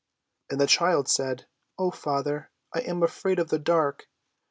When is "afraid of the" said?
3.03-3.59